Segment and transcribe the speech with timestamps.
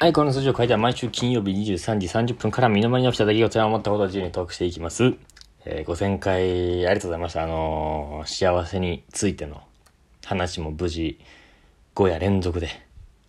[0.00, 5.14] はい、この数字を書いては毎週金曜日23時30分から身の回りに起きた出来事や思ったことを自由にトークしていきます。
[5.64, 7.42] えー、5000回ありがとうございました。
[7.42, 9.60] あのー幸せについての
[10.24, 11.18] 話も無事
[11.96, 12.68] 5夜連続で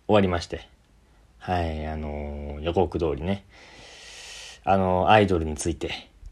[0.06, 0.68] 終わりまして。
[1.38, 3.44] はい、あのー予告通りね、
[4.62, 5.90] あのーアイドルについて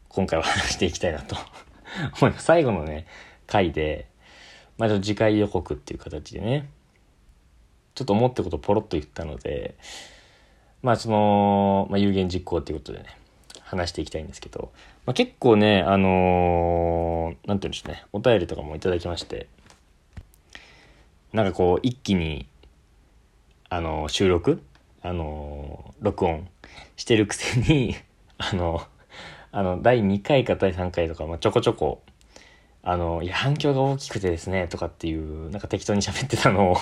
[0.08, 1.34] 今回は話していきたいなと
[2.20, 2.44] 思います。
[2.44, 3.08] 最後のね、
[3.48, 4.06] 回で、
[4.76, 6.70] まあちょっと次回予告っていう形でね、
[7.96, 9.74] ちょっと思ったことポロッと言ったので、
[10.82, 13.06] まあその、まあ、有言実行っていうことでね、
[13.62, 14.72] 話していきたいんですけど、
[15.06, 19.48] まあ、結構ね、あのーなんて言うんでしょうね、お便りとかもいただきまして、
[21.32, 22.46] なんかこう、一気に、
[23.68, 24.62] あのー収録
[25.02, 26.48] あのー録音
[26.96, 27.96] してるくせに、
[28.38, 28.82] あの、
[29.50, 32.02] あの、第2回か第3回とか、まあ、ちょこちょこ、
[32.82, 36.76] あの、いや、反響が大きくてですね、とかっていう、なんか適当に喋ってたのを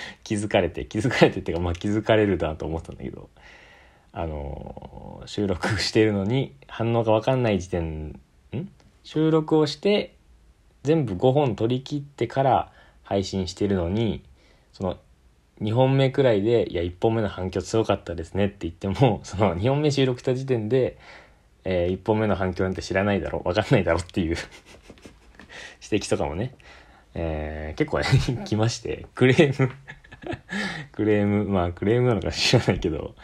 [0.24, 3.28] 気づかれて、気づかれてっていうか、まあ気づかれるなと思ったんだけど、
[4.12, 8.20] あの、収録してるのに反応がわかんない時点、ん？
[9.04, 10.14] 収録をして、
[10.82, 14.22] 全部5本取り切ってから配信してるのに、
[14.72, 14.98] その、
[15.60, 20.98] 2本目くらいで、いや、1本目の反響強かったですねって言っても、 その2本目収録した時点で、
[21.64, 24.36] え1本目の反響なんて知らないだろ、わかんないだろっていう
[25.90, 26.54] 指摘とかもね、
[27.14, 28.00] えー結構、
[28.44, 29.72] 来まして、クレーム
[30.92, 33.14] クレーム、まあクレームなのか知らないけど、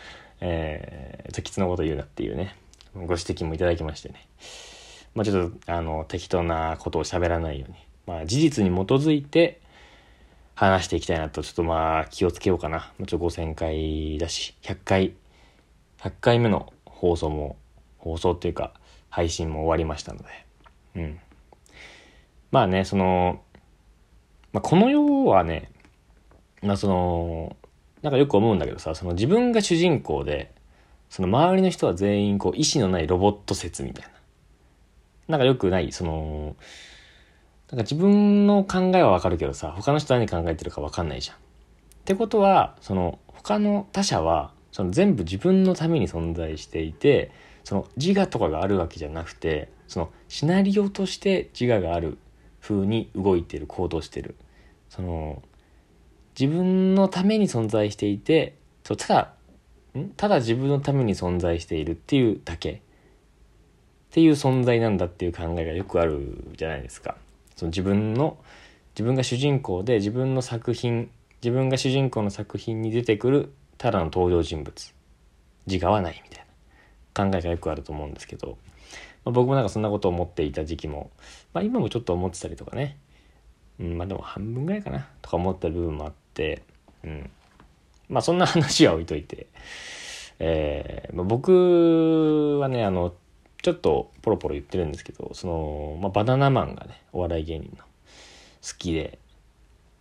[0.41, 2.57] えー、時津のこと言うなっていうね、
[2.95, 4.27] ご指摘もいただきましてね。
[5.15, 9.61] まあちょっと、あの、適当なことを喋らないように、まあ事実に基づいて
[10.55, 12.93] 話していきたいなと、ちょっとまあ気をつけようかな。
[12.99, 15.15] もうちょっと5000回だし、100回、
[15.99, 17.57] 100回目の放送も、
[17.99, 18.73] 放送っていうか、
[19.09, 20.25] 配信も終わりましたので、
[20.97, 21.21] うん。
[22.51, 23.43] まあね、その、
[24.53, 25.71] まあ、この世はね、
[26.65, 27.57] まあその、
[28.03, 30.53] なんかよく思うんだけどさ、その自分が主人公で、
[31.11, 34.11] その周りの人は全員こう意志のないロボット説みたいな。
[35.29, 36.57] なんかよくない、その、
[37.71, 41.37] なんか自分の考えはわかるけどさ、他の人何考えてるかわかんないじゃん。
[41.37, 41.41] っ
[42.05, 47.31] てことは、その他の他者は、その全部自分のために存在していて、
[47.63, 52.19] その自我とかがあるわけじゃなくて、そのシナリオとして自我がある
[52.61, 54.35] 風に動いてる、行動してる。
[54.91, 55.43] その、
[56.39, 59.35] 自分のために存在していて、そうただ、
[59.99, 60.11] ん？
[60.11, 62.73] ただ自分のために存在しているっていうだけ。
[62.73, 62.77] っ
[64.11, 67.17] ていう存在なんだっていう考えがよくあるじゃないですか。
[67.57, 68.37] その自分の、
[68.95, 71.11] 自分が主人公で自分の作品、
[71.43, 74.95] 自分が主人公の作品に出てくるただの登場人物。
[75.67, 76.47] 自我はないみたい
[77.15, 78.59] な考えがよくあると思うんですけど、
[79.25, 81.11] まあ、僕もなんかそんなことを思っていた時期も、
[81.53, 82.99] まあ今もちょっと思ってたりとかね。
[83.81, 86.24] うん、まあでも半分ぐらいかなとか思った部分もあって、
[87.05, 87.31] うん。
[88.09, 89.47] まあそんな話は置いといて、
[90.39, 93.15] えーまあ、僕はね、あの、
[93.63, 97.85] ちょっとポロポロ言ってるんですけど、その、まあ、バナナマンがね、お笑い芸人の
[98.63, 99.19] 好きで、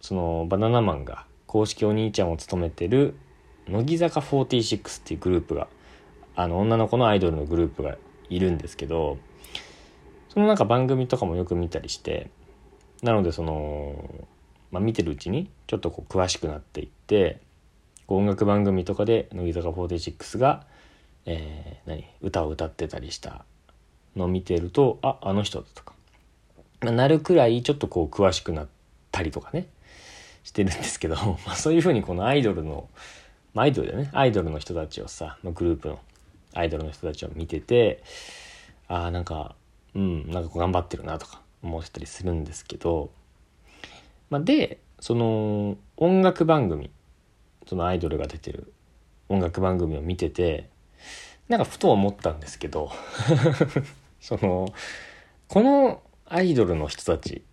[0.01, 3.15] そのバナナマンが公式お兄ちゃんを務めてる
[3.67, 5.67] 乃木坂46っていうグループが、
[6.35, 7.95] あの女の子のアイドルのグループが
[8.29, 9.17] いるんですけど、
[10.29, 12.29] そのなんか番組とかもよく見たりして、
[13.01, 14.09] なのでその、
[14.73, 17.39] まあ、見てるうちにちょっとこう詳しくなっていって
[18.07, 20.65] 音楽番組とかで乃木坂46が、
[21.25, 23.45] えー何歌を歌ってたりした
[24.15, 25.93] のを見てるとああの人だとか、
[26.81, 28.67] まあなるくらいちょっとこう詳しくなっ
[29.11, 29.67] たりとかね
[30.43, 32.89] してるんですけど、 まあ、そういうふうにこのアイドルの、
[33.53, 34.09] まあ、アイドルだよね。
[34.13, 35.99] アイドルの人たちをさ、まあ、グループの
[36.53, 38.01] アイドルの人たちを見てて
[38.87, 39.55] ああなんか
[39.93, 43.11] うんなんかこう頑張ってるなとか思ってたりするんですけど、
[44.33, 46.89] まあ、でその音楽番組
[47.67, 48.73] そのアイドルが出てる
[49.29, 50.69] 音楽番組を見てて
[51.49, 52.89] なんかふと思ったんですけど
[54.19, 54.73] その
[55.47, 57.43] このアイドルの人たち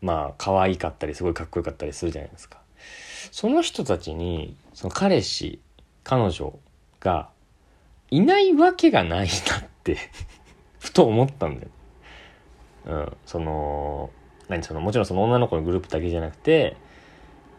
[0.00, 2.62] まあ可愛かったりすごいかっこよかったりするじゃないですか。
[3.30, 5.60] その人たちにその彼氏
[6.02, 6.58] 彼女
[6.98, 7.28] が
[8.10, 9.98] いないわけがないなって
[10.78, 11.68] ふと思ったんだよ。
[12.86, 14.08] うん、その
[14.48, 16.76] 何そのもちろんその女の子のグループだけじゃなくて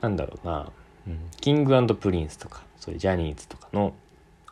[0.02, 0.72] なんだろうな、
[1.08, 3.94] うん、 King & Prince とかそういうジャニーズとかの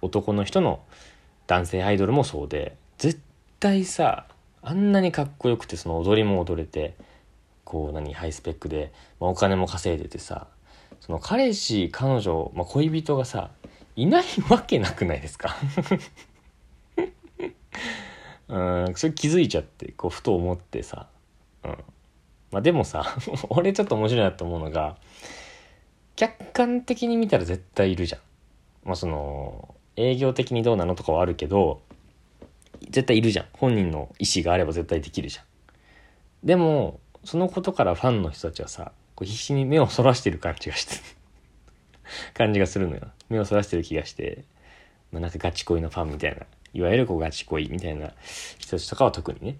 [0.02, 0.82] 男の人の
[1.48, 3.20] 男性アイドルもそうで絶
[3.60, 4.26] 対さ
[4.62, 6.96] あんなにかっこよくてその踊りも踊れて
[7.64, 10.48] こう何ハイスペックで、まあ、お金も稼いでてさ
[11.00, 13.52] その彼氏彼女、まあ、恋人がさ
[13.96, 15.56] いないわけなくないですか？
[18.48, 21.08] うん、それ気づいちゃって、こう、ふと思ってさ。
[21.64, 21.78] うん。
[22.56, 23.18] まあでもさ、
[23.50, 24.96] 俺ちょっと面白いなと思うのが、
[26.16, 28.22] 客観的に見たら絶対いるじゃん。
[28.86, 31.81] まあその営業的にどうなのとかはあるけど
[32.90, 33.46] 絶対いるじゃん。
[33.52, 35.46] 本人の意思があれば絶対できるじゃん。
[36.46, 40.96] でもそのことからファンの人たちはさこう必死に目をそらしてる感じがして
[42.36, 43.02] 感じがするのよ。
[43.28, 44.46] 目をそらしてる気がして、
[45.12, 48.13] まあ、なんかガチ恋のファンみたいないわゆるこうガチ恋みたいな
[48.60, 49.57] 人たちとかは特にね。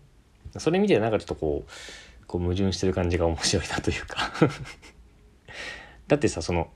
[0.60, 1.72] それ見てなんかちょっとこう
[2.28, 4.32] こう矛盾してる感じが面白いなというか。
[6.08, 6.72] だってさその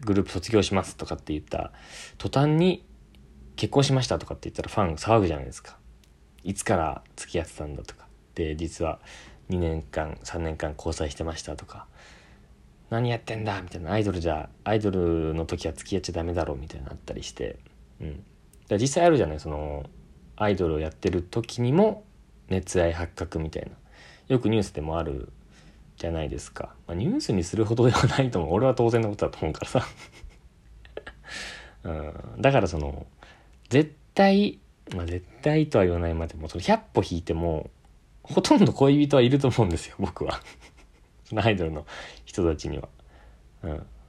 [0.00, 1.72] グループ卒業しますとかって言った
[2.18, 2.84] 途端に
[3.56, 5.78] 結婚しましたとかって言ったらファン騒ぐじゃないですか。
[6.44, 8.06] いつから付き合ってたんだとか。
[8.34, 9.00] で実は
[9.50, 11.86] 2年間3年間交際してましたとか。
[12.90, 13.92] 何やってんだみたいな。
[13.92, 16.58] アイドルじゃアイドルの時は付き合っちゃダメだろう。
[16.58, 17.58] みたいなあったりして。
[18.00, 18.24] うん。
[18.68, 19.40] だ実際あるじゃない。
[19.40, 19.84] その
[20.36, 22.04] アイドルをやってる時にも
[22.48, 23.70] 熱愛発覚みたいな。
[24.32, 25.28] よくニュースでもある
[25.98, 28.54] じゃないですか、まあ、ニュースにするほどではないと思う。
[28.56, 29.86] 俺は当然のことだと思うからさ、
[31.84, 31.92] う
[32.38, 33.06] ん、だからその
[33.68, 34.58] 絶対
[34.94, 36.14] まあ絶対とは言わない。
[36.14, 37.70] までもその100歩引いても
[38.22, 39.96] ほとんど恋人はいると思うんですよ。
[39.98, 40.40] 僕は。
[41.28, 41.84] そのアイドルの
[42.24, 42.88] 人たちには。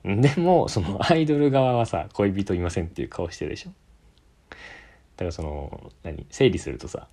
[0.05, 3.71] うん、でもそのアイドル側はさ恋人いませんっていう顔してるでしょ。
[4.49, 4.55] だ
[5.19, 6.25] からその何？
[6.29, 7.09] 整理するとさ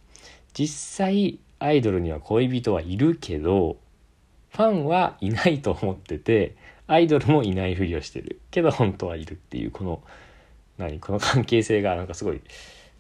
[0.53, 0.69] 実
[1.07, 3.77] 際アイドルには恋人はいるけど
[4.51, 8.41] ファンはいないと思っててアイドルもいないふりをしてる。
[8.51, 10.03] けど本当はいるっていうこの
[10.77, 10.99] 何？
[10.99, 12.41] この関係性がなんかすごい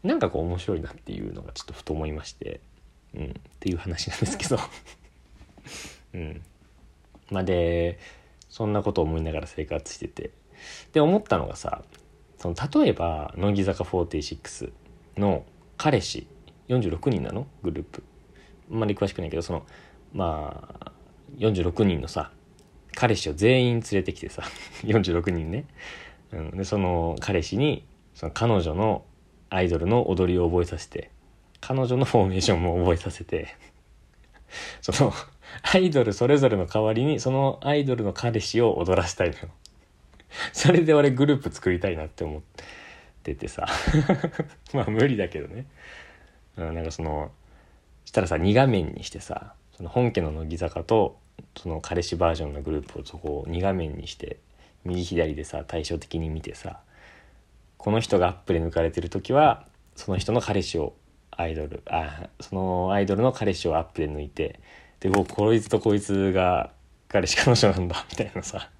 [0.04, 2.60] なんかこう面白いなっていうのがちょっとふと思いまして、
[3.16, 4.58] うん、っていう話なんですけど。
[6.14, 6.42] うん。
[7.30, 7.98] まあで
[8.48, 10.30] そんなことを思いながら生活してて。
[10.92, 11.82] で思ったのがさ
[12.36, 14.72] その例えば乃木坂46
[15.16, 15.44] の
[15.78, 16.26] 彼氏
[16.68, 17.48] 46人なの？
[17.62, 18.04] グループ。
[18.70, 19.66] あんまり詳しくないけどその
[20.12, 20.92] まあ
[21.38, 22.30] 46人のさ
[22.94, 24.42] 彼氏を全員連れてきてさ
[24.84, 25.64] 46人ね、
[26.32, 27.84] うん、でその彼氏に
[28.14, 29.04] その彼女の
[29.48, 31.10] アイドルの踊りを覚えさせて
[31.60, 33.56] 彼女のフォーメーションも覚えさせて
[34.80, 35.12] その
[35.62, 39.48] アイドルそれぞれの代わりにそのアイドルの彼氏を踊らせたいのよ。
[40.52, 42.42] それで俺グループ作りたいなって思っ
[43.22, 43.66] ててさ。
[44.72, 45.66] まあ無理だけどね、
[46.56, 47.32] うん、なんかその
[48.10, 51.20] したらさ2画面にしてさその本家の乃木坂と
[51.56, 54.38] その彼氏バージョンのグループをそこを2画面にして
[54.84, 56.80] 右左でさ対照的に見てさ
[57.78, 59.64] この人がアップで抜かれてる時は
[59.94, 60.94] その人の彼氏を
[61.30, 64.58] アイドルあそのアイドルの彼氏をアップで抜いて
[64.98, 66.72] でこいつとこいつが
[67.06, 68.70] 彼氏彼女なんだみたいなさ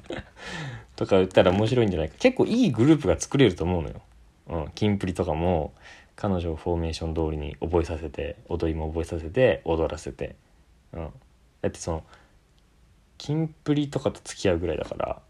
[0.96, 4.00] とか言ったら面白いんじゃないか結構いいグループが作れると思うのよ。
[4.48, 5.74] うん、キンプリとかも
[6.20, 10.36] 彼女をフォーメーション通りに覚えさせて踊りも覚えさせて踊らせて、
[10.92, 11.10] うん、
[11.62, 12.04] だってその
[13.16, 15.20] キンプリとかと付き合うぐらいだから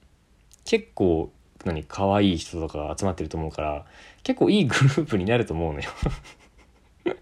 [0.64, 1.32] 結構
[1.64, 3.86] 何可愛い人とかが集まってると思うから
[4.24, 5.90] 結構いいグループになると思うのよ。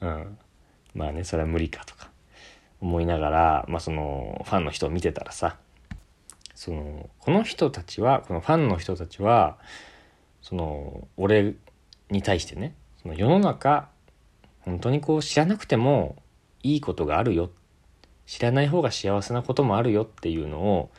[0.00, 0.38] うん、
[0.94, 2.08] まあねそれは無理かとか。
[2.80, 5.56] 思いながら、まあ、そのファンの人を見てたらさ
[6.54, 9.58] そのこの人たちはこのファンの人たちは
[10.42, 11.54] その俺
[12.10, 13.88] に対してねその世の中
[14.60, 16.16] 本当にこう知らなくても
[16.62, 17.50] いいことがあるよ。
[18.26, 20.02] 知らない方が幸せなこともあるよ。
[20.02, 20.90] っていうのを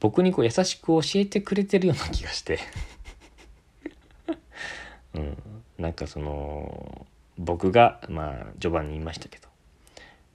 [0.00, 2.58] 僕にこう優しく教えてくれてるような気がして。
[5.14, 5.42] うん、
[5.78, 7.06] なんかその
[7.38, 9.48] 僕がまあ序盤に言いましたけど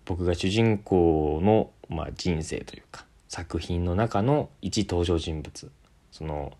[0.05, 5.71] 僕が主人公の、まあ、人生というか作品の中の一登場人物
[6.11, 6.53] その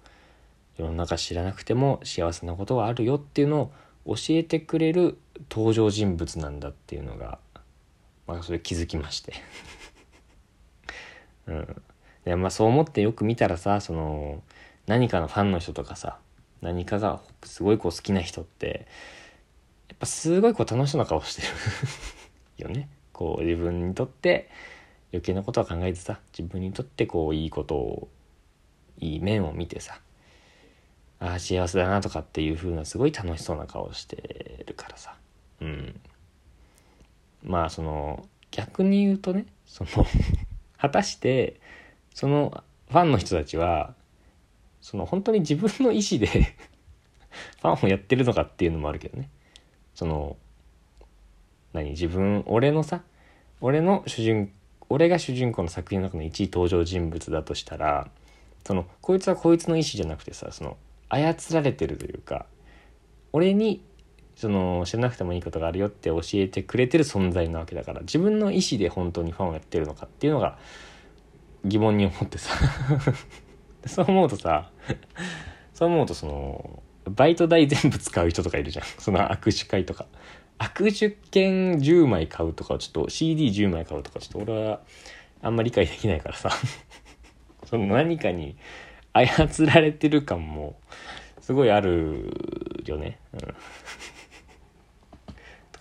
[0.81, 3.71] 世の中知らなくても幸せなことがあるよっていうの
[4.05, 5.19] を教えてくれる
[5.49, 7.37] 登場人物なんだっていうのが、
[8.25, 9.33] まあ、それ気づきまして
[11.47, 11.81] うん。
[12.25, 14.41] でまあそう思ってよく見たらさその
[14.87, 16.17] 何かのファンの人とかさ
[16.61, 18.87] 何かがすごいこう好きな人って
[19.89, 21.47] やっぱすごいこう楽しそうな顔してる
[22.65, 22.89] よね。
[23.13, 24.49] こう自分にとって
[25.13, 28.07] 余計なことは考えてさ自分にとってこういいことを
[28.99, 29.99] いい面を見てさ
[31.21, 35.15] ああ幸せだなとかっていう風なすごい楽しそうな顔してるからさ。
[35.61, 36.01] うん。
[37.43, 39.89] まあその逆に言うとねその
[40.77, 41.61] 果たして
[42.13, 43.93] そのファンの人たちは
[44.81, 46.27] その本当に自分の意思で
[47.61, 49.29] ファンをやってるのかっていうのもあるけどね。
[49.93, 50.37] その
[51.73, 53.03] 何自分俺のさ
[53.61, 54.51] 俺の主人
[54.89, 58.09] 俺が主人公の作品の中の一位登場人物だとしたら
[58.65, 60.77] そのこいつはこいつの意思じゃなくてさその
[61.11, 62.45] 操られてるというか
[63.33, 63.83] 俺に
[64.35, 70.57] その知らなくてもいいことがあるよって教えてくれてる存在なわけだから自分の意思で本当にファンをやってるのかっていうのが
[71.65, 72.55] 疑問に思ってさ。
[73.85, 74.69] そう思うとさ
[75.73, 78.85] そう思うとそのバイト代全部使う人とかいるじゃん。
[78.85, 80.05] その握手会とか。
[80.59, 84.81] 握手券10枚買うとかちょっと CD10 枚買うとかちょっと俺は
[85.41, 86.51] あんまり理解できないからさ。
[87.65, 88.55] その何かに
[89.13, 90.75] 操られてる感も
[91.41, 92.31] すごいある
[92.85, 93.39] よね、うん、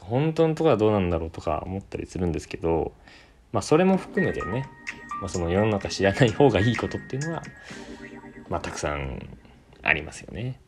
[0.00, 2.92] 本当のとこはどうなんだろうとか思ったりするんですけど
[3.52, 4.68] まあそれも含めてね、
[5.20, 7.42] まあ、その世の中知らない方がいいことっていうのは
[8.48, 9.20] まあたくさん
[9.82, 10.60] ありますよね。